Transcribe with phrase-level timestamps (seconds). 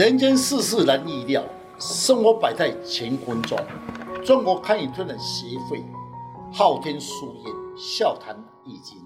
[0.00, 1.42] 人间世事难预料，
[1.78, 3.58] 生活百态乾坤中。
[4.24, 5.84] 中国堪舆推展协会
[6.50, 8.34] 昊天书院笑谈
[8.64, 8.96] 易经，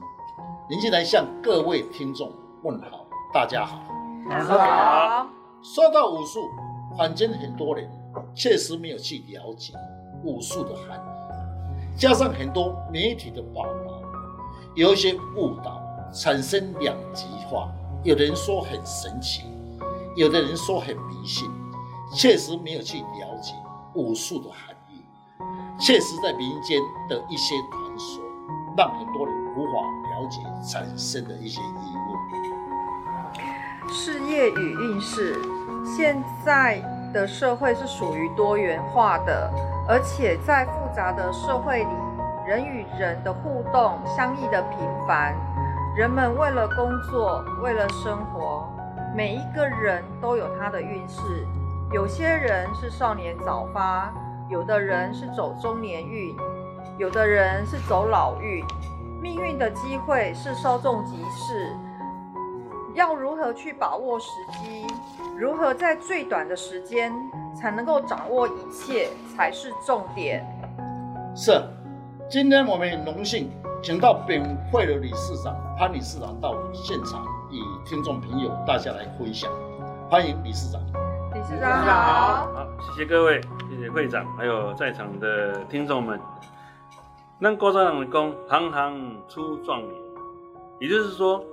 [0.70, 2.30] 您进来向各位听众
[2.62, 3.82] 问好，大家好，
[4.30, 5.26] 大家好。
[5.64, 6.48] 说到武术，
[6.96, 7.90] 坊间很多人
[8.32, 9.74] 确实没有去了解
[10.22, 14.00] 武术的含义，加上很多媒体的报道，
[14.76, 17.68] 有一些误导，产生两极化。
[18.04, 19.42] 有人说很神奇。
[20.16, 21.50] 有的人说很迷信，
[22.12, 23.52] 确实没有去了解
[23.94, 25.02] 武术的含义，
[25.80, 28.22] 确实在民间的一些传说，
[28.76, 30.40] 让很多人无法了解，
[30.70, 32.14] 产生的一些疑问。
[33.92, 35.36] 事业与运势，
[35.84, 36.80] 现在
[37.12, 39.50] 的社会是属于多元化的，
[39.88, 41.90] 而且在复杂的社会里，
[42.46, 44.78] 人与人的互动相异的频
[45.08, 45.34] 繁，
[45.96, 48.68] 人们为了工作，为了生活。
[49.16, 51.46] 每一个人都有他的运势，
[51.92, 54.12] 有些人是少年早发，
[54.48, 56.34] 有的人是走中年运，
[56.98, 58.64] 有的人是走老运。
[59.22, 61.72] 命运的机会是稍纵即逝，
[62.94, 64.84] 要如何去把握时机？
[65.38, 67.12] 如何在最短的时间
[67.54, 70.44] 才能够掌握一切，才是重点。
[71.36, 71.62] 是，
[72.28, 73.48] 今天我们很荣幸
[73.80, 77.24] 请到本会的理事长潘理事长到现场。
[77.50, 79.50] 与听众朋友，大家来分享，
[80.08, 80.80] 欢迎理事长。
[81.34, 86.20] 理事长好，好，谢谢各位，谢谢会长，还有在场的听众们。
[87.38, 89.90] 那郭长的功，行行出状元，
[90.80, 91.44] 也就是说，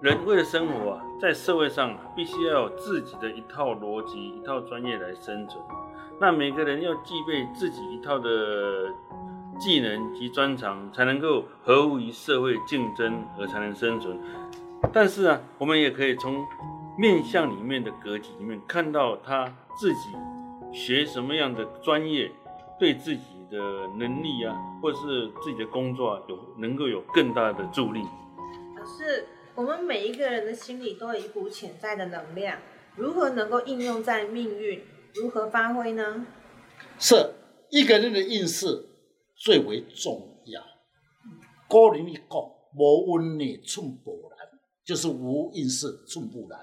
[0.00, 5.62] 人为了生活啊，在社会上必须要有自己的一套逻辑、一套专业来生存。
[6.20, 8.30] 那每个人要具备自己一套的
[9.60, 14.18] 技能及专长，才能够合乎于社会竞争，而才能生存。
[14.92, 16.46] 但是啊，我们也可以从
[16.98, 20.00] 面相里面的格局里面看到他自己
[20.72, 22.30] 学什么样的专业，
[22.78, 23.58] 对自己的
[23.98, 28.00] 能力啊，或是自己的工作啊，有能够有更大的助力。
[28.76, 32.58] 老师，我们每一个人的心里都有一股潜在的能量，
[32.96, 34.82] 如何能够应用在命运？
[35.14, 36.26] 如何发挥呢？
[36.98, 37.34] 是
[37.70, 38.66] 一个人的运势
[39.36, 40.62] 最为重要。
[41.68, 42.22] 古人讲，
[42.76, 44.37] 无运呢，寸步难。
[44.88, 46.58] 就是无运势寸步难，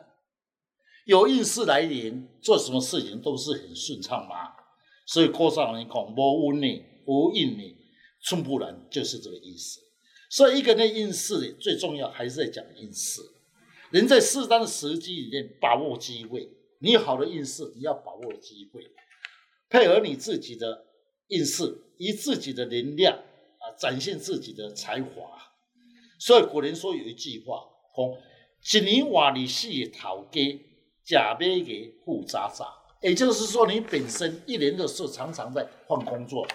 [1.06, 4.52] 有运势来临，做什么事情都是很顺畅嘛。
[5.06, 7.76] 所以郭上人讲，无运呢，无运呢，
[8.24, 9.80] 寸步难，就是这个意思。
[10.32, 13.22] 所以一个人的运势最重要还是在讲运势。
[13.92, 16.50] 人在适当的时机里面把握机会，
[16.80, 18.90] 你好的运势你要把握机会，
[19.70, 20.88] 配合你自己的
[21.28, 25.54] 运势，以自己的能量啊展现自己的才华。
[26.18, 27.74] 所以古人说有一句话。
[28.74, 30.60] 一年换二四个头家，
[31.04, 32.66] 假买个富渣渣。
[33.02, 36.48] 也就是说，你本身一年的时候常常在换工作，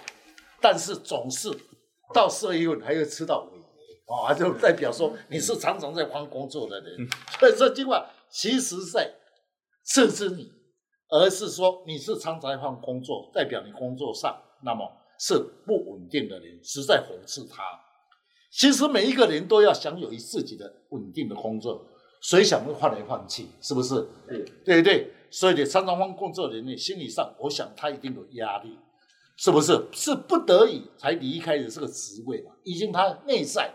[0.61, 1.49] 但是总是
[2.13, 7.09] 到十二月份还要吃到尾牙，啊，就代表说你是常常在换工作的人。
[7.39, 9.13] 所以这句话其实在
[9.85, 10.51] 刺激你，
[11.09, 14.91] 而是说你是常常在换工作，代表你工作上那么
[15.21, 17.63] 是不稳定的人，实在讽刺他。
[18.51, 21.87] 其实每一个人都要享有自己的稳定的工作，
[22.21, 23.47] 谁想会换来换去？
[23.61, 24.07] 是不是？
[24.27, 28.77] 对对对，所以你常常换工作的人，员心理上，我想他一定有压力，
[29.37, 29.87] 是不是？
[29.93, 32.53] 是不得已才离开的这个职位嘛？
[32.65, 33.73] 已经他内在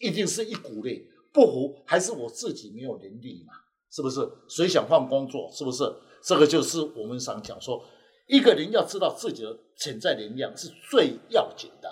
[0.00, 3.54] 一定是一股力不服，还是我自己没有能力嘛？
[3.90, 4.20] 是不是？
[4.48, 5.48] 谁想换工作？
[5.52, 5.84] 是不是？
[6.24, 7.80] 这个就是我们想讲说，
[8.26, 11.88] 一个人要知道自己的潜在能量是最要紧的。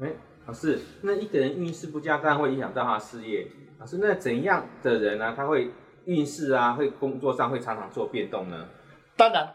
[0.00, 0.14] 欸
[0.46, 3.48] 老师，那一个人运势不佳，当然会影响到他事业。
[3.78, 5.32] 老师，那怎样的人呢？
[5.34, 5.70] 他会
[6.04, 8.68] 运势啊，会工作上会常常做变动呢？
[9.16, 9.54] 当然，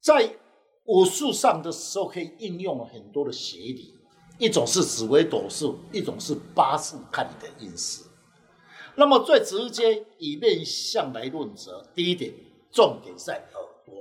[0.00, 0.36] 在
[0.86, 3.94] 武术上的时候，可以应用很多的学理。
[4.38, 8.02] 一种是紫微斗数，一种是八字看你的运势。
[8.96, 12.32] 那么最直接以面相来论则，第一点
[12.72, 13.94] 重点在耳朵。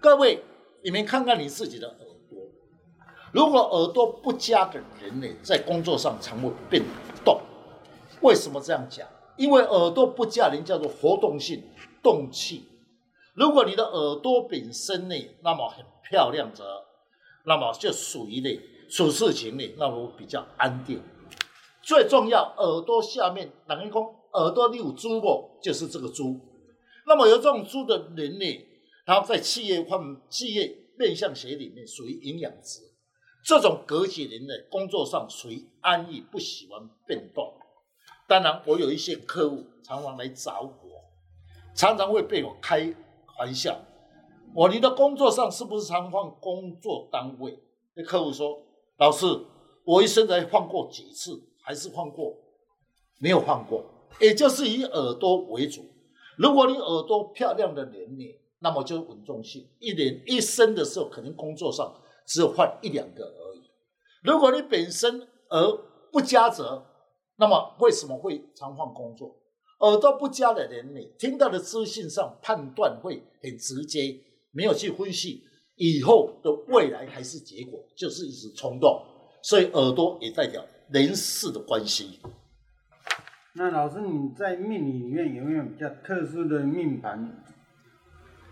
[0.00, 0.42] 各位，
[0.82, 1.98] 你们看看你自己的。
[3.34, 6.80] 如果耳朵不佳的人呢，在工作上常会变
[7.24, 7.40] 动。
[8.20, 9.08] 为什么这样讲？
[9.36, 11.60] 因为耳朵不佳，人叫做活动性
[12.00, 12.64] 动气。
[13.34, 16.64] 如果你的耳朵本身呢，那么很漂亮者，
[17.44, 21.02] 那么就属于呢处事情呢，那么比较安定。
[21.82, 25.58] 最重要，耳朵下面，哪一公耳朵里有珠不？
[25.60, 26.38] 就是这个珠。
[27.04, 28.66] 那么有这种珠的人呢，
[29.04, 32.93] 然后在企业方企业面向学里面属于营养值。
[33.44, 37.52] 这种隔几年呢，工作上属于安逸，不喜欢变动。
[38.26, 41.04] 当然，我有一些客户常常来找我，
[41.74, 42.94] 常常会被我开
[43.38, 43.78] 玩笑。
[44.54, 47.58] 我你的工作上是不是常换工作单位？
[47.94, 48.62] 那客户说，
[48.96, 49.26] 老师，
[49.84, 52.34] 我一生才换过几次，还是换过，
[53.18, 53.84] 没有换过，
[54.20, 55.84] 也就是以耳朵为主。
[56.38, 61.94] 如果你耳朵漂亮的年龄，那么就稳重性，一年一生的时候，可能工作上
[62.26, 63.70] 只有换一两个而已。
[64.22, 65.78] 如果你本身耳
[66.12, 66.84] 不佳则，
[67.36, 69.36] 那么为什么会常换工作？
[69.80, 74.18] 耳朵不佳的人，你听到的资讯上判断会很直接，
[74.52, 75.42] 没有去分析
[75.76, 79.02] 以后的未来还是结果，就是一直冲动。
[79.42, 82.20] 所以耳朵也代表人事的关系。
[83.56, 87.44] 那老师，你在命理里面有没有比较特殊的命盘？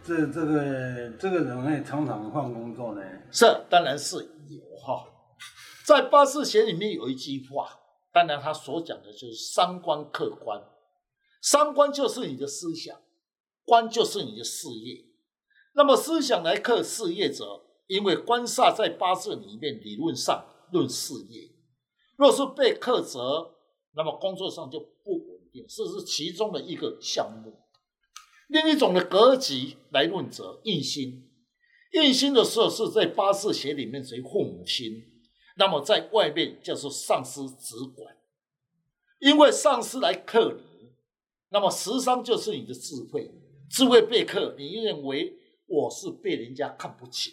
[0.04, 3.02] 这这个这个人会常常换工作呢？
[3.30, 4.16] 是，当然是
[4.48, 5.06] 有哈。
[5.86, 7.68] 在八字学里面有一句话，
[8.12, 10.60] 当然他所讲的就是三观克官，
[11.40, 13.00] 三观就是你的思想，
[13.64, 15.04] 官就是你的事业。
[15.74, 21.50] 那么思想来克事业者，因为官煞在八字里面理论上论事业，
[22.16, 23.54] 若是被克则，
[23.94, 27.61] 那么工作上就不稳定，这是其中的一个项目。
[28.52, 31.26] 另一种的格局来论则，印心，
[31.94, 35.02] 印心的时候是在八字学里面属于父母心，
[35.56, 38.14] 那么在外面叫做上司直管，
[39.20, 40.90] 因为上司来克你，
[41.48, 43.30] 那么食伤就是你的智慧，
[43.70, 45.32] 智慧被克，你认为
[45.66, 47.30] 我是被人家看不起，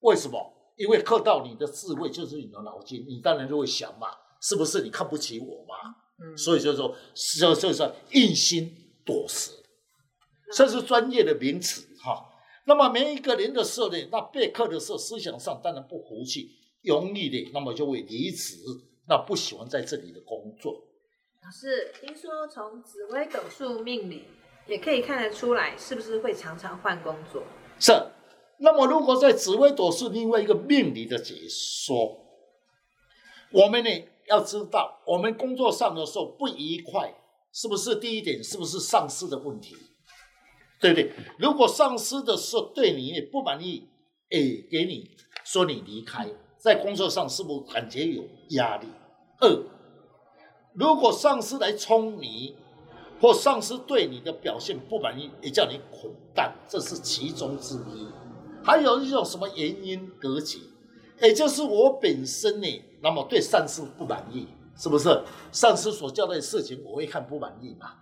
[0.00, 0.50] 为什么？
[0.78, 4.08] 因为克到你的智慧就是你的脑筋，你当然就会想嘛。
[4.40, 5.74] 是不是你看不起我嘛？
[6.18, 6.94] 嗯，所以就说，
[7.38, 8.74] 就就说印心
[9.06, 9.52] 躲食，
[10.52, 12.28] 这是专业的名词哈。
[12.66, 16.50] 那么每一个人的时候呢，那备课的时候思想上当然不服气，
[16.82, 18.56] 容易的，那么就会离职，
[19.08, 20.84] 那不喜欢在这里的工作。
[21.42, 24.24] 老师，听说从紫微斗数命理
[24.66, 27.42] 也可以看得出来，是不是会常常换工作？
[27.78, 27.92] 是。
[28.58, 32.24] 那么如果在紫微斗数另外一个命理的解说，
[33.50, 33.90] 我们呢？
[34.26, 37.14] 要知道，我们工作上的时候不愉快，
[37.52, 38.42] 是不是第一点？
[38.42, 39.76] 是不是上司的问题？
[40.80, 41.12] 对不对？
[41.38, 43.88] 如果上司的时候对你也不满意，
[44.30, 44.38] 哎，
[44.70, 45.10] 给你
[45.44, 46.28] 说你离开，
[46.58, 48.86] 在工作上是不是感觉有压力？
[49.40, 49.62] 二，
[50.74, 52.56] 如果上司来冲你，
[53.20, 58.06] 或上司对你的表现不满意，也叫你滚蛋，这是其中之一。
[58.62, 60.58] 还有一种什么原因格局？
[61.22, 62.66] 也就是我本身呢？
[63.00, 65.22] 那么对上司不满意，是不是？
[65.52, 67.92] 上司所交代的事情，我会看不满意嘛？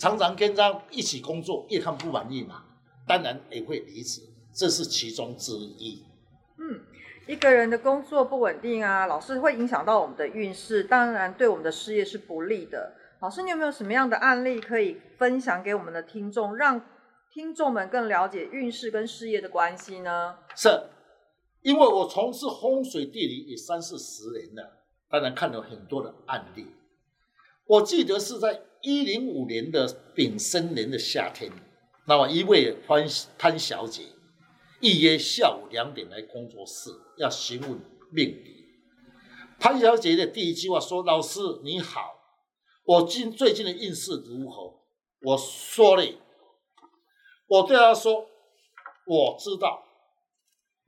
[0.00, 2.64] 常常跟他一起工作，越看不满意嘛，
[3.06, 4.22] 当然也会离职，
[4.54, 6.02] 这是其中之一。
[6.58, 6.80] 嗯，
[7.28, 12.94] 一个人的工作不稳定啊，老是会影响到我们的运势，当然对我们的事业是不利的。
[13.20, 16.80] 老师，你有没有什么样的案例可以分享给我们的听众，让
[17.30, 20.36] 听众们更了解运势跟事业的关系呢？
[20.56, 20.68] 是。
[21.62, 24.78] 因为我从事风水地理也三四十年了，
[25.10, 26.66] 当然看了很多的案例。
[27.70, 31.52] 我记得是在一零五年的丙申年的夏天，
[32.08, 33.06] 那么一位潘
[33.38, 34.02] 潘小姐
[34.80, 37.80] 预约下午两点来工作室要询问
[38.10, 38.66] 命理。
[39.60, 42.16] 潘小姐的第一句话说：“老师你好，
[42.82, 44.74] 我今最近的运势如何？”
[45.22, 46.04] 我说了，
[47.46, 48.26] 我对她说
[49.06, 49.84] ：“我知道。”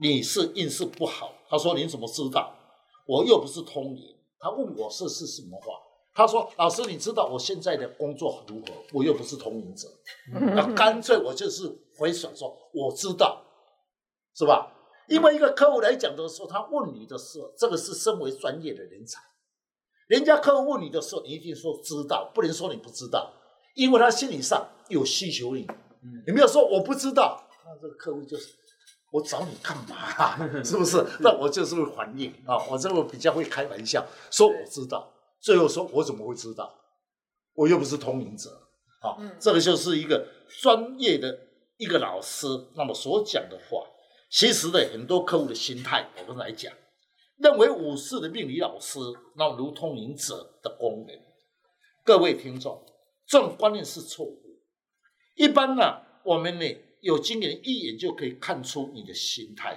[0.03, 2.57] 你是运势不好，他说你怎么知道？
[3.07, 4.17] 我又不是通灵。
[4.41, 5.75] 他问我这是什么话？
[6.14, 8.66] 他说老师，你知道我现在的工作如何？
[8.92, 9.88] 我又不是通灵者，
[10.54, 13.42] 那干脆我就是回手说我知道，
[14.35, 14.73] 是吧？
[15.09, 19.21] 因为一个客户来讲的时候，他问你的时候，这个是身为专业的人才，
[20.07, 23.33] 人家客户问你的时候，你一定说知道，不能说你不知道，
[23.75, 25.66] 因为他心理上有需求你，
[26.26, 28.54] 你没有说我不知道，那这个客户就是。
[29.12, 30.38] 我找你干嘛啊？
[30.64, 31.04] 是不是？
[31.21, 32.57] 那我就是会反应啊！
[32.71, 35.12] 我这个比较会开玩笑，说我知道，
[35.43, 36.73] 最后说我怎么会知道？
[37.55, 38.49] 我又不是通灵者
[39.01, 39.19] 啊！
[39.39, 40.27] 这个就是一个
[40.61, 41.39] 专业的
[41.77, 42.47] 一个老师，
[42.77, 43.85] 那么所讲的话，
[44.31, 46.73] 其实呢，很多客户的心态，我们来讲，
[47.37, 48.99] 认为五四的命理老师，
[49.37, 51.19] 那么如通灵者的功能。
[52.05, 52.83] 各位听众，
[53.27, 54.41] 这种观念是错误。
[55.35, 56.67] 一般呢，我们呢。
[57.03, 59.77] 有经验一眼就可以看出你的心态，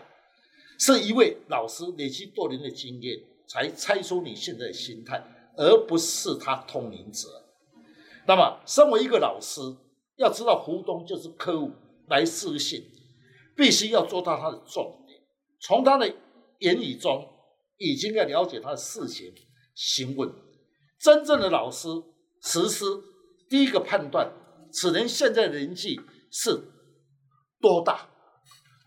[0.78, 5.20] 是一位老师累积多年的经验才猜出你现在的心态，
[5.58, 7.28] 而不是他通灵者。
[8.28, 9.62] 那么，身为一个老师，
[10.18, 11.72] 要知道湖东就是客户
[12.08, 12.84] 来私信，
[13.56, 15.20] 必须要做到他的重点，
[15.60, 16.14] 从他的
[16.60, 17.28] 言语中
[17.78, 19.34] 已经要了解他的事情，
[19.74, 20.32] 询问
[21.00, 21.88] 真正的老师
[22.42, 22.86] 实施
[23.50, 24.32] 第一个判断，
[24.72, 26.00] 此人现在的年纪
[26.32, 26.72] 是。
[27.62, 28.08] 多大？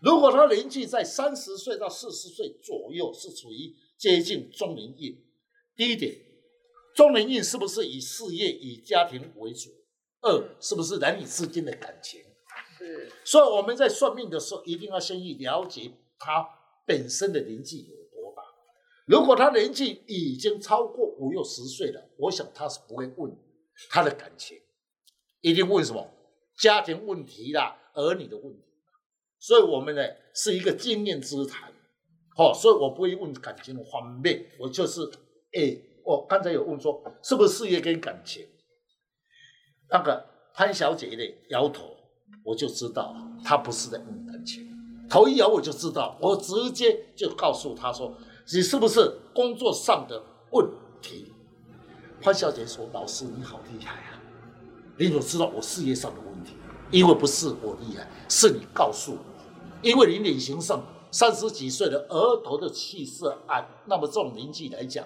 [0.01, 5.21] 如果他年纪在三十岁到四十岁左右，是处于接近中年运。
[5.75, 6.15] 第一点，
[6.99, 9.69] 中年运是不是以事业、以家庭为主？
[10.19, 12.19] 二，是不是男女之间的感情？
[12.77, 13.09] 是。
[13.23, 16.45] 所以我们在算命的时候，一定要先去了解他
[16.85, 18.43] 本身的年纪有多大。
[19.05, 23.33] 如果他年纪已经超过五六十岁了，我想他是不会问
[23.89, 24.59] 他的感情，
[25.39, 26.05] 一定问什么
[26.57, 28.65] 家庭问题啦、儿女的问题。
[29.39, 30.03] 所以，我们呢
[30.35, 31.71] 是一个经验之谈，
[32.35, 35.09] 好，所以我不会问感情的方面，我就是，
[35.53, 35.77] 哎，
[36.09, 38.43] 我刚才有问说，是不是事业跟感情？
[39.91, 40.25] 那个
[40.55, 41.95] 潘小姐呢摇头，
[42.43, 44.67] 我就知道她不是在问感情，
[45.07, 48.11] 头一摇我就知道，我直接就告诉她说，
[48.51, 50.19] 你是不是工作上的
[50.51, 50.67] 问
[50.99, 51.31] 题？
[52.19, 54.19] 潘小姐说，老师你好厉害啊，
[54.97, 56.55] 你怎么知道我事业上的问题？
[56.89, 59.19] 因为不是我厉害，是你告诉我。
[59.83, 65.05] 因为你脸型上三十几岁的额头的气色暗，那么这种年纪来讲，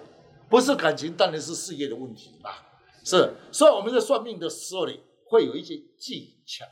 [0.54, 2.64] 不是感情，当然是事业的问题吧？
[3.04, 4.92] 是，所以我们在算命的时候呢，
[5.26, 6.64] 会有一些技巧，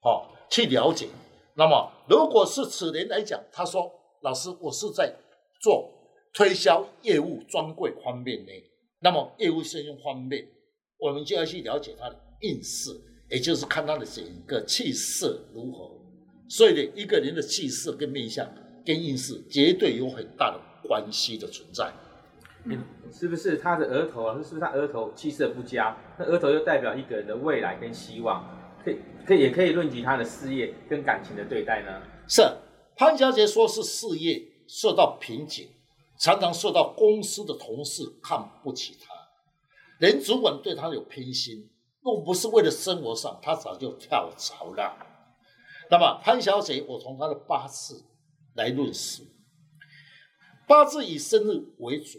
[0.00, 1.08] 好去了解。
[1.54, 3.92] 那么，如果是此人来讲，他说
[4.24, 5.14] ：“老师，我是在
[5.60, 5.92] 做
[6.32, 8.52] 推销业务专柜方面呢。”
[9.00, 10.48] 那么，业务信用方面，
[10.96, 15.90] 我们就要去了解他的运势，也就是看他的整个气色如何。
[16.48, 18.50] 所以呢，一个人的气色跟面相
[18.86, 21.92] 跟运势绝对有很大的关系的存在。
[22.70, 24.34] 嗯，是不是他的额头啊？
[24.34, 25.96] 是不是他额头气色不佳？
[26.18, 28.44] 那额头又代表一个人的未来跟希望，
[28.84, 32.02] 可以可以也可以论及他的事业跟感情的对待呢？
[32.28, 32.42] 是
[32.96, 35.68] 潘小姐说是事业受到瓶颈，
[36.18, 39.14] 常常受到公司的同事看不起他，
[40.00, 41.70] 连主管对他有偏心。
[42.00, 44.96] 若不是为了生活上，他早就跳槽了。
[45.90, 48.04] 那么潘小姐，我从她的八字
[48.54, 49.24] 来论述，
[50.66, 52.18] 八字以生日为主，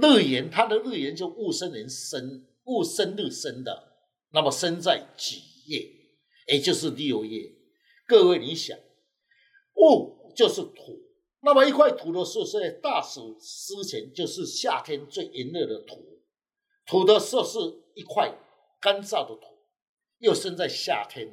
[0.00, 3.92] 日元它的日元就戊申年生，戊申日生的，
[4.32, 5.88] 那么生在几月？
[6.48, 7.50] 也就是六月。
[8.06, 8.78] 各位你想，
[9.74, 11.00] 戊就是土，
[11.42, 15.96] 那么一块土的时候是在大暑之前，就是夏天最炎热的土，
[16.86, 17.58] 土的时候是
[17.94, 18.36] 一块
[18.80, 19.46] 干燥的土，
[20.18, 21.28] 又生在夏天。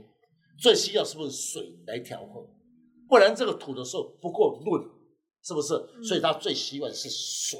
[0.60, 2.48] 最需要是不是水来调和？
[3.10, 4.84] 不然这个土的时候不够润，
[5.44, 5.70] 是不是？
[6.08, 7.60] 所以它最希望是水。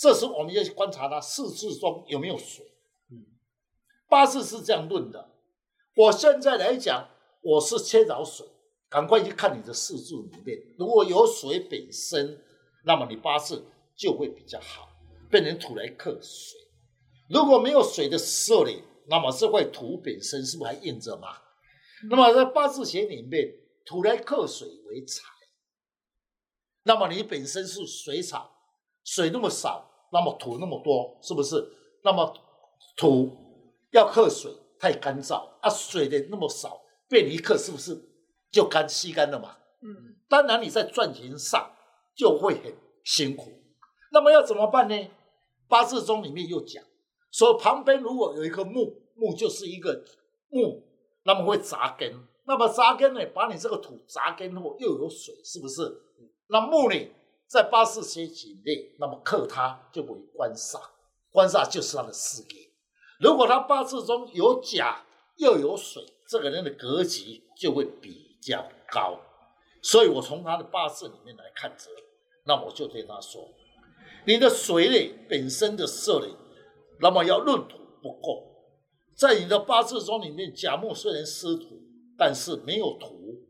[0.00, 2.64] 这时候我们要去观察它四字中有没有水。
[3.10, 3.20] 嗯，
[4.08, 5.30] 八字是这样论的。
[5.94, 7.06] 我现在来讲，
[7.42, 8.46] 我是缺少水，
[8.88, 12.42] 赶快去看你的四字里面，如果有水本身，
[12.86, 13.62] 那么你八字
[13.94, 14.88] 就会比较好，
[15.30, 16.58] 变成土来克水。
[17.28, 18.72] 如果没有水的时候呢，
[19.06, 21.36] 那么这块土本身是不是还硬着嘛？
[22.08, 23.52] 那么在八字学里面，
[23.84, 25.24] 土来克水为财。
[26.84, 28.50] 那么你本身是水草，
[29.04, 31.64] 水那么少，那么土那么多，是不是？
[32.02, 32.32] 那么
[32.96, 33.30] 土
[33.92, 38.00] 要克水，太干燥啊，水的那么少，被你一克，是不是
[38.50, 39.56] 就干吸干了嘛？
[39.82, 40.16] 嗯。
[40.28, 41.72] 当然你在赚钱上
[42.14, 42.72] 就会很
[43.04, 43.50] 辛苦。
[44.12, 45.10] 那么要怎么办呢？
[45.68, 46.82] 八字中里面又讲
[47.30, 50.04] 说，旁边如果有一个木，木就是一个
[50.48, 50.86] 木。
[51.22, 52.10] 那么会扎根，
[52.46, 53.20] 那么扎根呢？
[53.34, 55.82] 把你这个土扎根后又有水，是不是？
[56.48, 56.96] 那木呢，
[57.50, 60.80] 在八字学里面，那么克他就为官煞，
[61.32, 62.70] 官煞就是他的事业。
[63.18, 65.04] 如果他八字中有甲
[65.36, 69.18] 又有水，这个人的格局就会比较高。
[69.82, 71.90] 所以我从他的八字里面来看着，
[72.44, 73.48] 那我就对他说：
[74.26, 76.28] 你的水呢本身的色呢，
[77.00, 78.46] 那么要论土不够。
[79.16, 81.82] 在你的八字中里面，甲木虽然失土，
[82.16, 83.44] 但是没有土，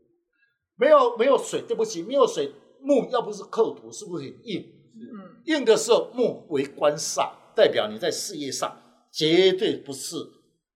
[0.75, 1.61] 没有没有水。
[1.61, 4.65] 对不起，没有水，木要不是克土，是不是很硬？
[4.95, 8.77] 嗯，硬的时候木为官煞，代表你在事业上
[9.11, 10.17] 绝对不是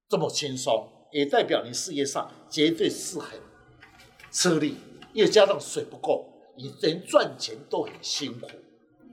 [0.08, 3.40] 这么轻松，也代表你事业上绝对是很
[4.32, 4.78] 吃力，
[5.14, 8.48] 又加上水不够，你连赚钱都很辛苦。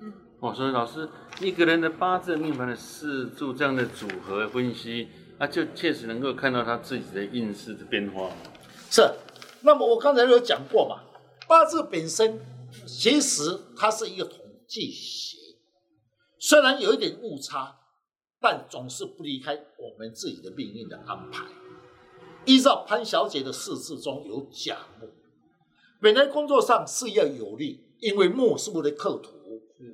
[0.00, 1.08] 嗯，哦，所以老师
[1.40, 5.08] 一个人的八字命盘的四柱这样的组合分析。
[5.38, 8.30] 那就确实能够看到他自己的运势的变化。
[8.88, 9.02] 是，
[9.62, 11.02] 那么我刚才有讲过嘛，
[11.48, 12.38] 八字本身
[12.86, 15.36] 其实它是一个统计学，
[16.38, 17.78] 虽然有一点误差，
[18.40, 21.46] 但总是不离开我们自己的命运的安排。
[22.44, 25.08] 依照潘小姐的四字中有甲木，
[26.00, 29.30] 本来工作上是要有利，因为木是不是克土？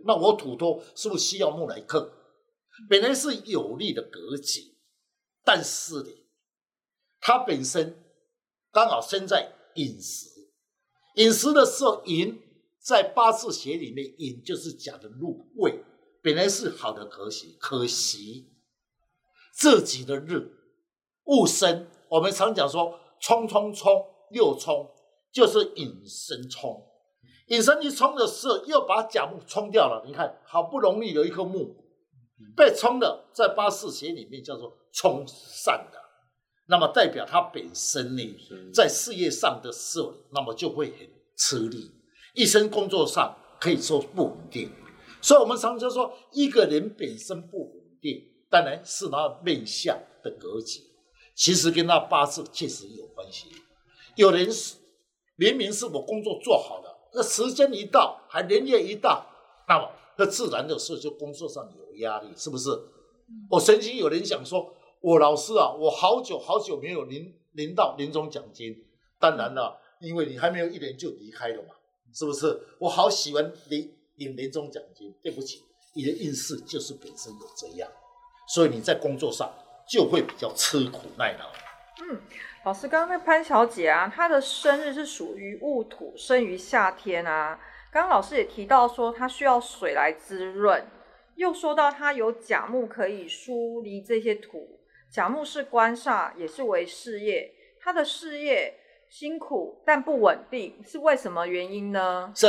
[0.04, 2.12] 那我土多是不是需要木来克？
[2.88, 4.74] 本来是有利的格局。
[5.44, 6.10] 但是呢，
[7.20, 8.04] 它本身
[8.70, 10.28] 刚好生在饮食。
[11.16, 12.38] 饮食的时候，寅
[12.88, 15.84] 在八字学里面，寅就是甲的入位，
[16.22, 18.50] 本来是好的格局，可惜
[19.52, 20.50] 自己的日
[21.24, 24.90] 戊申，我们常讲说冲冲冲六冲，
[25.30, 26.82] 就是引申冲。
[27.48, 30.02] 引申一冲的时候，又把甲木冲掉了。
[30.06, 31.76] 你看，好不容易有一颗木
[32.56, 35.98] 被冲了，在八字学里面叫做冲散的。
[36.68, 38.36] 那么代表他本身呢，
[38.72, 41.90] 在事业上的时候，那么就会很吃力，
[42.38, 44.70] 一生工作上可以说不稳定。
[45.20, 50.80] 所以，我们常常说，一个人本身不稳定，当然是他面相的格局，
[51.34, 53.48] 其实跟他八字确实有关系。
[54.14, 54.76] 有人是
[55.36, 59.26] 明明是我工作做好了，那时间一到，还年月一到，
[59.66, 62.70] 那么那自然的事就工作上有压力，是不是？
[63.50, 64.74] 我曾经有人讲说。
[65.00, 68.74] 我老师啊，我好久好久没有领领到年终奖金。
[69.20, 71.68] 当然了，因为你还没有一年就离开了嘛，
[72.12, 72.58] 是不是？
[72.78, 75.14] 我好喜欢领领年终奖金。
[75.22, 75.62] 对不起，
[75.94, 77.90] 你的运势就是本身有这样，
[78.48, 79.52] 所以你在工作上
[79.88, 81.50] 就会比较吃苦耐劳。
[82.00, 82.20] 嗯，
[82.64, 87.58] 老师，刚刚那潘小姐啊，她的生日是属于戊土，生于夏天啊。
[87.92, 90.86] 刚刚老师也提到说，她需要水来滋润，
[91.36, 94.80] 又说到她有甲木可以疏离这些土。
[95.10, 97.54] 甲木是官煞，也是为事业。
[97.80, 98.77] 他的事业
[99.10, 102.32] 辛苦但不稳定，是为什么原因呢？
[102.34, 102.46] 是，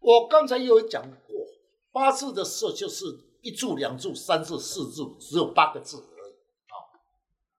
[0.00, 1.46] 我刚才有讲过，
[1.92, 3.04] 八字的时候就是
[3.42, 6.74] 一柱、两柱、三柱、四柱，只有八个字而已啊。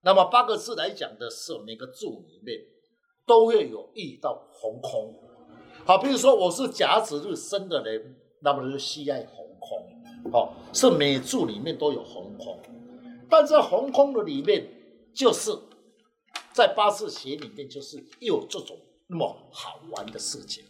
[0.01, 2.59] 那么八个字来讲的时候，每个柱里面
[3.25, 5.15] 都会有一到红空。
[5.85, 10.31] 好，比如说我是甲子日生的人，那么就喜爱红空。
[10.31, 12.59] 好，是每柱里面都有红空。
[13.29, 14.69] 但在红空的里面，
[15.13, 15.51] 就是
[16.53, 20.63] 在八字学里面，就是有这种那么好玩的事情。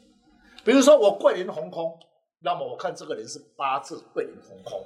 [0.64, 2.00] 比如说我贵人红空，
[2.40, 4.84] 那么我看这个人是八字桂林红空，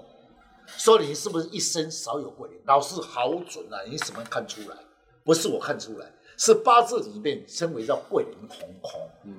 [0.65, 2.59] 说你是不是一生少有桂林？
[2.65, 3.83] 老师好准啊！
[3.89, 4.77] 你怎么看出来？
[5.23, 9.01] 不是我看出来，是八字里面称为叫桂林红空。
[9.25, 9.37] 嗯，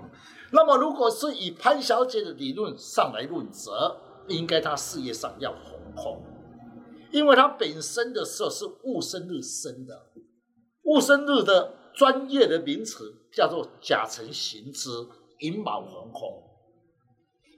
[0.53, 3.97] 那么如果是以潘小姐的理论上来论则，
[4.29, 6.23] 应该她事业上要红空。
[7.11, 10.07] 因为她本身的时候是戊申日生的，
[10.89, 14.89] 戊申日的专业的名词叫做甲辰行之
[15.41, 16.43] 寅卯红空，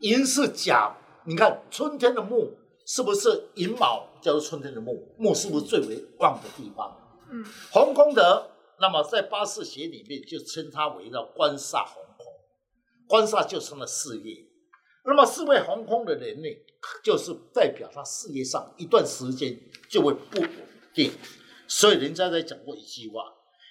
[0.00, 5.14] 寅是甲，你看春天的木是不是寅卯叫做春天的木？
[5.16, 6.96] 木是不是最为旺的地方？
[7.30, 12.26] 嗯，红空的，那么在八字学里面就称它为叫官煞红空，
[13.06, 14.44] 官煞就成了事业，
[15.04, 16.48] 那么四位红空的人呢？
[17.04, 19.56] 就是代表他事业上一段时间
[19.88, 20.50] 就会不稳
[20.92, 21.12] 定，
[21.70, 23.22] 所以人家在讲过一句话：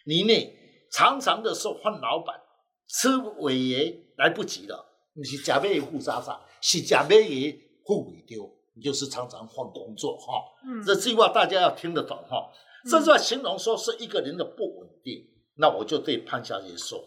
[0.06, 0.54] 你呢
[0.90, 2.40] 常常的时候换老板，
[2.88, 3.10] 吃
[3.40, 10.42] 尾爷来不及了，你是假面护渣渣，是假面爷护尾丢，你就是常常换工作哈。
[10.66, 12.50] 嗯，这句话大家要听得懂哈。
[12.90, 15.22] 这句话形容说是一个人的不稳定，
[15.58, 17.04] 那我就对潘小姐说，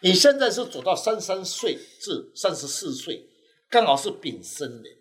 [0.00, 3.28] 你现在是走到三十三岁至三十四岁，
[3.68, 4.96] 刚好是丙申年。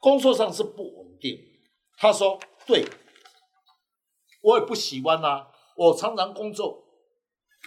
[0.00, 1.38] 工作上是不稳定，
[1.96, 2.84] 他说：“对，
[4.40, 5.48] 我也不喜欢啊。
[5.76, 6.84] 我常常工作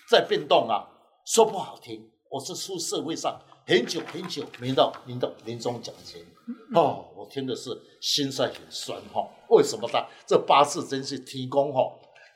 [0.10, 0.88] 在变动啊。
[1.26, 6.26] 说不好听，我是出社会上很久很久没到领到年终奖金
[6.74, 7.06] 哦。
[7.16, 7.70] 我听的是
[8.02, 9.28] 心塞很酸哈。
[9.50, 11.82] 为什么他这八字真是提供哈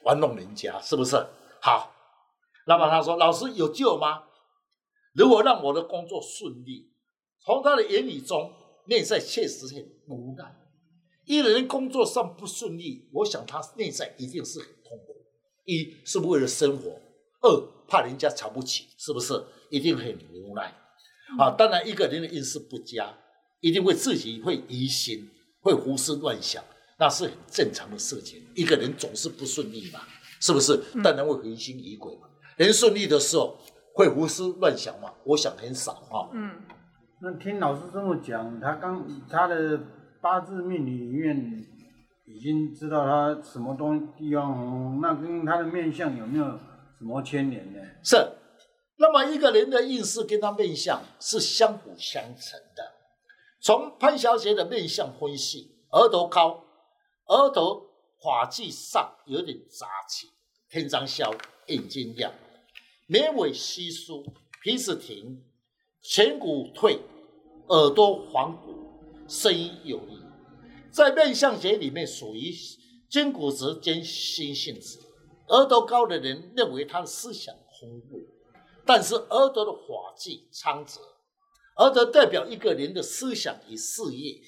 [0.03, 1.15] 玩弄人家，是不是？
[1.61, 1.91] 好，
[2.67, 4.23] 那么他说：老师有救吗？
[5.13, 6.91] 如果让我的工作顺利，
[7.39, 8.51] 从他的言语中。”
[8.87, 10.45] 内在确实很无奈，
[11.25, 15.15] 一个人工作上不顺利，我想他内在一定是很痛苦。
[15.65, 16.99] 一是为了生活，
[17.41, 19.33] 二怕人家瞧不起，是不是？
[19.69, 20.73] 一定很无奈。
[21.39, 23.11] 啊，当然一个人的运势不佳，
[23.59, 25.27] 一定会自己会疑心，
[25.61, 26.63] 会胡思乱想，
[26.99, 28.43] 那是很正常的事情。
[28.55, 30.01] 一个人总是不顺利嘛，
[30.39, 30.79] 是不是？
[31.03, 32.29] 当然会疑心疑鬼嘛。
[32.57, 33.57] 人顺利的时候
[33.95, 35.11] 会胡思乱想嘛？
[35.25, 36.29] 我想很少哈。
[36.33, 36.61] 嗯。
[37.21, 39.79] 那听老师这么讲，他刚他的
[40.25, 41.63] 八字命理里面
[42.25, 46.45] 已经知道他什么东西地方红，那跟他的面相有没有
[46.97, 47.79] 什么牵连呢？
[48.03, 48.17] 是，
[48.97, 52.91] 那么一个人的运势跟他面相是相辅相成的。
[53.61, 56.65] 从潘小姐的面相分析，额头高，
[57.27, 57.83] 额头
[58.19, 60.29] 发际上有点杂气，
[60.67, 61.31] 天仓小，
[61.67, 62.33] 眼睛亮，
[63.05, 64.25] 眉尾稀疏，
[64.63, 65.43] 鼻子挺。
[66.03, 66.99] 颧骨退，
[67.67, 68.84] 耳朵黄骨，
[69.27, 70.19] 声音有力，
[70.91, 72.53] 在面相学里面属于
[73.09, 74.99] 筋骨质兼心性质。
[75.47, 78.19] 额头高的人认为他的思想丰富，
[78.85, 80.99] 但是额头的法纪昌泽，
[81.75, 84.41] 而得代表一个人的思想与事业。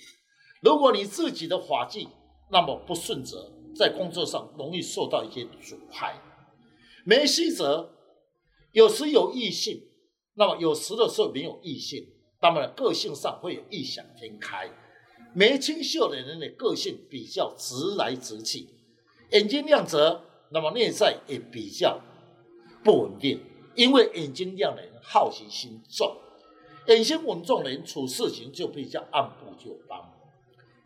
[0.61, 2.07] 如果你自己的法纪
[2.51, 6.19] 那么不顺则，在工作上容易受到一些阻碍。
[7.05, 7.95] 眉稀则
[8.71, 9.87] 有时有异性，
[10.33, 12.03] 那么有时的时候没有异性，
[12.41, 14.69] 那么个性上会有异想天开。
[15.33, 18.67] 眉清秀的人的个性比较直来直去，
[19.31, 21.99] 眼睛亮泽，那么内在也比较
[22.83, 23.43] 不稳定，
[23.75, 26.17] 因为眼睛亮的人好奇心重，
[26.87, 29.99] 眼睛稳重的人处事情就比较按部就班。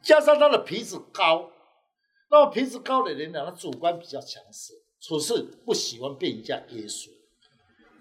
[0.01, 1.51] 加上他的鼻子高，
[2.29, 7.11] 那么鼻子高的人呢，他主观比较强势，处事不喜欢被人家约束。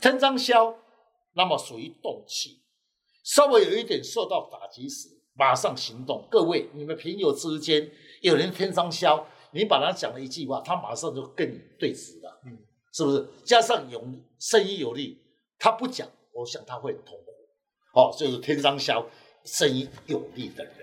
[0.01, 0.77] 天章消，
[1.35, 2.60] 那么属于动气，
[3.25, 6.27] 稍微有一点受到打击时，马上行动。
[6.31, 7.91] 各位，你们朋友之间
[8.23, 12.59] 有人天生消，你把他讲了一句话，他马上就跟你对峙了，嗯，
[12.93, 13.27] 是不是？
[13.45, 14.03] 加上有
[14.39, 15.23] 声音有力，
[15.59, 18.01] 他不讲，我想他会很痛苦。
[18.01, 19.05] 哦，就是天生消，
[19.45, 20.75] 声音有力的人，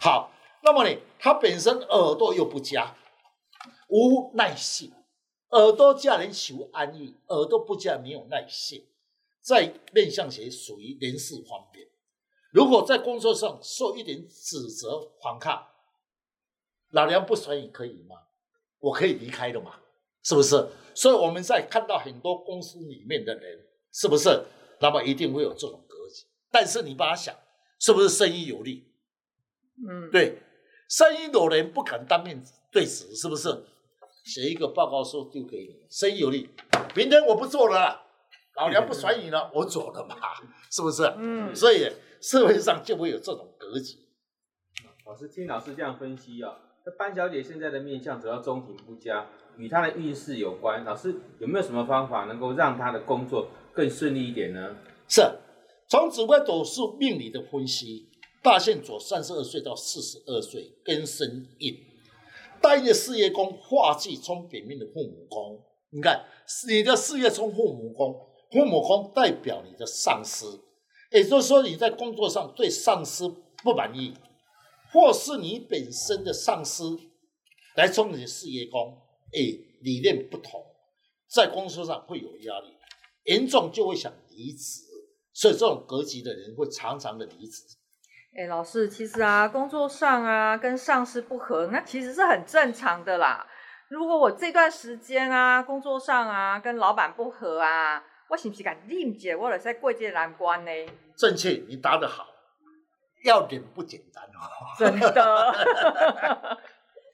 [0.00, 0.30] 好。
[0.64, 2.94] 那么呢，他本身耳朵又不佳，
[3.88, 4.92] 无耐性，
[5.50, 8.86] 耳朵叫人求安逸，耳朵不佳没有耐性，
[9.42, 11.86] 在面向学属于人事方面。
[12.52, 15.66] 如果在工作上受一点指责、反抗，
[16.90, 18.16] 老娘不甩你可以吗？
[18.78, 19.80] 我可以离开的嘛，
[20.22, 20.68] 是不是？
[20.94, 24.44] 所以我们在看到很多公司里面的人，是不是？
[24.80, 26.26] 那么一定会有这种格局。
[26.50, 27.34] 但是你把它想，
[27.80, 28.86] 是不是生意有利？
[29.88, 30.38] 嗯，对。
[30.88, 33.48] 生意有人不肯当面对质，是不是？
[34.24, 36.50] 写一个报告书丢给你，生意有利，
[36.94, 38.04] 明天我不做了，
[38.56, 40.16] 老娘不甩你了，我走了嘛，
[40.70, 41.04] 是不是？
[41.16, 43.98] 嗯，所以社会上就会有这种格局。
[45.06, 50.84] 老师听老师这样分析啊、哦，那班小姐现在的面相主要中庭不佳，与她的运势有关。
[50.84, 54.76] 老师有没有什么方法能够让她的工作更顺利一点呢？
[55.08, 55.22] 是，
[55.88, 58.08] 从紫微斗数命理的分析。
[58.44, 61.78] 大限左三十二岁到四十二岁，庚申印，
[62.60, 65.64] 大运的事业宫化忌冲本命的父母宫。
[65.90, 66.24] 你看，
[66.68, 68.12] 你的事业冲父母宫，
[68.52, 70.62] 父母宫代表你的上司，
[71.10, 73.28] 也就是说你在工作上对上司
[73.62, 74.14] 不满意，
[74.92, 76.98] 或是你本身的上司
[77.76, 78.98] 来冲你的事业宫，
[79.32, 79.40] 哎，
[79.80, 80.62] 理念不同，
[81.28, 82.76] 在工作上会有压力，
[83.24, 84.82] 严重就会想离职，
[85.32, 87.62] 所以这种格局的人会常常的离职。
[88.36, 93.46] 哎，老师，其实啊，工作上啊，跟上司不合，那其实是很正常的啦。
[93.88, 100.70] 如果我这段时间啊，工作上啊，跟老板不合啊，我是不是该理解我在过这个难关呢？
[101.14, 102.26] 正确，你答得好。
[103.24, 105.12] 要点不简单哦，真的。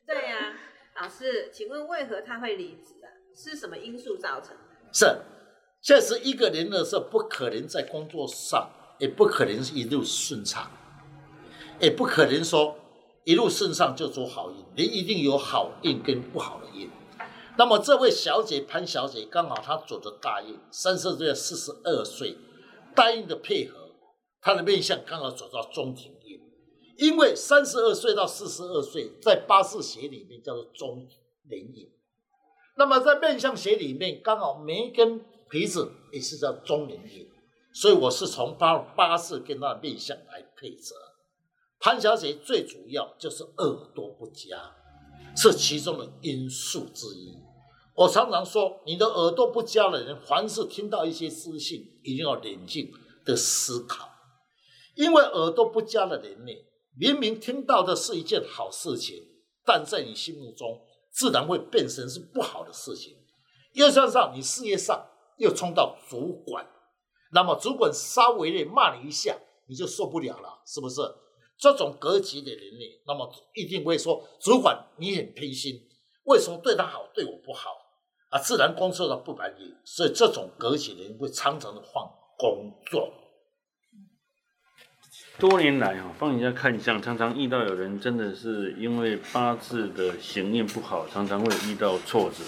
[0.06, 0.54] 对呀、
[0.94, 3.10] 啊，老师，请问为何他会离职啊？
[3.34, 4.56] 是什么因素造成？
[4.92, 5.06] 是，
[5.82, 10.70] 确实一个人的时候，不可能在工作上，也不可能是一路顺畅。
[11.80, 12.78] 也不可能说
[13.24, 16.88] 一路顺上就走好运，人一定有好运跟不好的运。
[17.58, 22.38] 那么这位小姐潘小姐刚好她走的大运，三十岁四十二岁，
[22.94, 23.90] 大运的配合，
[24.40, 26.40] 她的面相刚好走到中庭运。
[26.96, 31.08] 因为三十二岁到四十二岁在八字学里面叫做中
[31.50, 31.90] 年运，
[32.76, 37.28] 那么在面相学里面刚好眉跟鼻子也是叫中年运，
[37.72, 40.94] 所以我是从八八字跟她的面相来配合。
[41.80, 44.76] 潘小姐最主要就是耳朵不佳，
[45.36, 47.36] 是其中的因素之一。
[47.98, 52.88] 我常常说，你的耳朵不佳的人，凡是听到一些私信，一定要冷静
[53.24, 54.08] 的思考。
[54.94, 56.52] 因为耳朵不佳的人呢，
[56.96, 59.20] 明明听到的是一件好事情，
[59.64, 60.80] 但在你心目中，
[61.10, 63.16] 自然会变成是不好的事情。
[63.72, 65.04] 又加上你事业上
[65.38, 66.64] 又冲到主管，
[67.32, 71.00] 那么主管稍微的骂你一下，你就受不了了，是不是？
[71.58, 75.74] 这种格局的人呢，那么一定会说：主管，你很偏心，
[76.26, 77.70] 为什么对他好，对我不好？
[78.30, 82.04] 啊，自然工作上不满意，所以这种格局的人会常常的换
[82.36, 83.10] 工作。
[85.38, 92.44] 多年来啊，帮人家看相，常常遇到有人真的是因为八字的行运不好，常常会遇到挫折。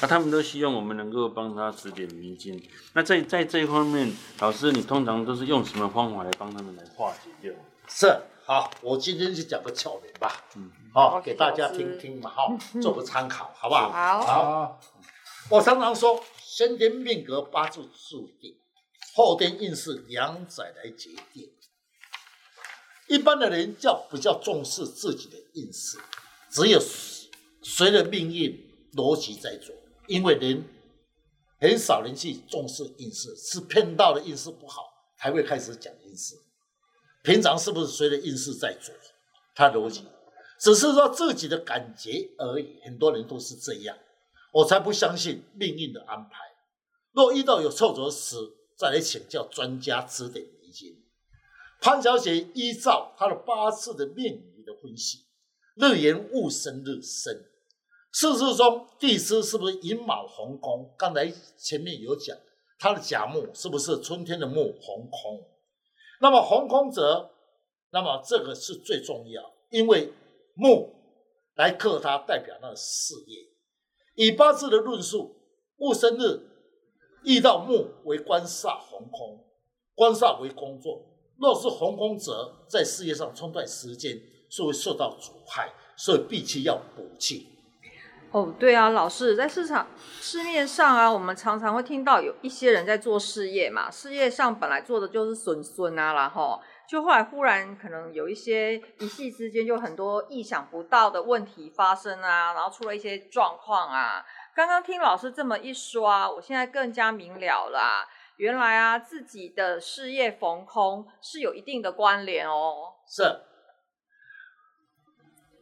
[0.00, 2.62] 啊，他们都希望我们能够帮他指点迷津。
[2.92, 7.52] 那在在这一方面，老师你通常都是用什么方法来帮他们来化解掉？
[7.88, 8.14] 是。
[8.44, 13.90] 好，我今天就讲个窍门吧，嗯，好，给大家听听嘛，哈，做个参考，好不好？
[13.90, 14.80] 好，好。
[15.48, 18.56] 我常常说，先天命格八字注定，
[19.14, 21.48] 后天运势两者来决定。
[23.06, 25.98] 一般的人较比较重视自己的运势，
[26.50, 26.80] 只有
[27.62, 28.60] 随着命运
[28.94, 29.72] 逻辑在走，
[30.08, 30.64] 因为人
[31.60, 34.82] 很少人去重视运势，是骗到的运势不好
[35.16, 36.34] 才会开始讲运势。
[37.22, 38.92] 平常是不是随着运势在走？
[39.54, 40.04] 他逻辑
[40.58, 43.96] 只是说自己的感觉而已，很多人都是这样，
[44.56, 46.38] 我才不相信命运的安排。
[47.12, 48.36] 若遇到有挫折时，
[48.74, 51.04] 再来请教专家指点迷津。
[51.78, 54.24] 潘小姐依照她的八字的命
[54.56, 55.26] 理的分析，
[55.74, 57.44] 日元戊申日生，
[58.12, 60.94] 四柱中地支是不是寅卯红空？
[60.96, 62.34] 刚才前面有讲，
[62.78, 65.46] 她的甲木是不是春天的木红空？
[66.18, 67.30] 那么红空则，
[67.90, 70.14] 那么这个是最重要，因为
[70.54, 70.94] 木
[71.56, 73.54] 来克它，代表那个事业。
[74.16, 75.36] 以八字的论述，
[75.76, 76.40] 戊申日
[77.22, 79.44] 遇到木为官煞红空，
[79.94, 81.06] 官煞为工作。
[81.38, 87.48] 若是红空则在事业上冲断时间，是会受到阻碍，所以必须要补气。
[88.32, 104.24] 哦，对啊，老师，在市场市面上啊，我们常常会听到有一些人在做事业嘛，事业上本来做的就是损损啊，然后就后来忽然可能有一些一夕之间就很多意想不到的问题发生啊，然后出了一些状况啊。
[104.54, 112.94] 刚刚听老师这么一说啊，我现在更加明了了啊，原来啊自己的事业逢空是有一定的关联哦。
[113.06, 113.22] 是，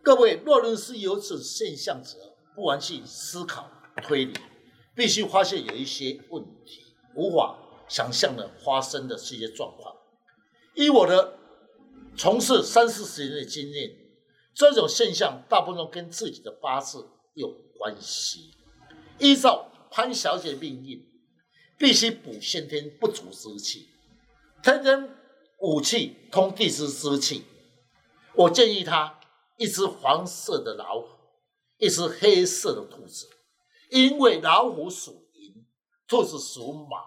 [0.02, 2.30] 各位若论是有此现象者。
[2.56, 4.32] 不妨去思考推理，
[4.94, 7.58] 必须发现有一些问题无法
[7.88, 9.93] 想象的发生的这些状况。
[10.74, 11.38] 依我的
[12.16, 13.90] 从事三四十年的经验，
[14.54, 18.52] 这种现象大部分跟自己的八字有关系。
[19.18, 21.04] 依照潘小姐命运，
[21.78, 23.88] 必须补先天不足之气，
[24.62, 25.10] 天生
[25.60, 27.44] 五气通地支之气。
[28.34, 29.20] 我建议她
[29.56, 31.08] 一只黄色的老虎。
[31.78, 33.28] 一只黑色的兔子，
[33.90, 35.66] 因为老虎属寅，
[36.06, 37.04] 兔子属卯，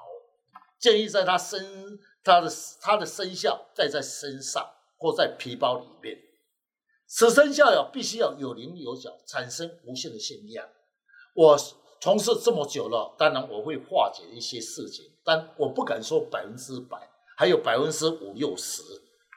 [0.78, 4.66] 建议在她身，他的它的生肖带在身上
[4.98, 6.18] 或在皮包里面。
[7.08, 10.66] 此生肖要必须要有棱有角，产生无限的现象。
[11.34, 11.58] 我
[12.02, 16.98] 从事这么久了，当然我会化解一些事情，但我不敢说百分之百，
[17.38, 18.82] 还有百分之五六十，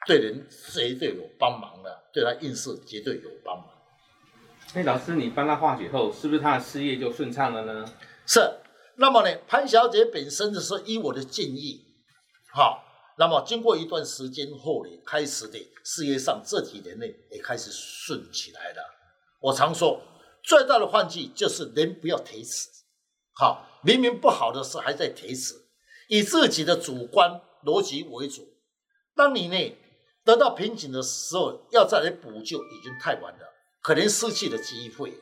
[0.05, 3.67] 对人绝对有帮忙的，对他运势绝对有帮忙。
[4.73, 7.85] 哎，老师，你帮他化解后，是不是他的事业就顺畅了呢？
[8.27, 8.39] 是。
[8.97, 11.90] 那么呢，潘小姐本身就是依我的建议，
[12.53, 12.83] 好，
[13.17, 18.83] 那么经过一段时间后呢，开始的事业上这几年呢，也开始顺起来了。
[19.39, 20.01] 我常说，
[20.43, 22.67] 最大的换季就是人不要铁齿，
[23.35, 25.55] 好，明明不好的事还在铁齿，
[26.09, 28.47] 以自己的主观逻辑为主。
[29.15, 29.75] 当你呢
[30.23, 33.47] 得到瓶颈的时候，要再来补救，已经太晚了。
[33.81, 35.13] 可能失去的机会，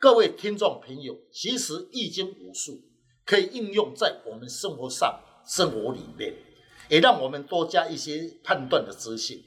[0.00, 2.80] 各位听众朋友，其实易经武术
[3.26, 6.34] 可以应用在我们生活上、生活里面，
[6.92, 9.42] 也让我们多加一些判断的资讯。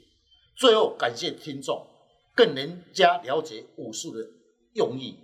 [0.56, 1.86] 最后，感谢听众
[2.34, 4.26] 更能加了解武术的
[4.74, 5.16] 用意，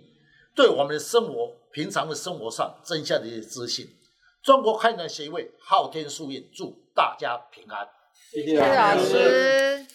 [0.55, 3.85] 对我们的生活、平常的生活上增加的一些资讯。
[4.41, 7.85] 中国开南协会昊天书院祝大家平安，
[8.31, 9.85] 谢谢老师。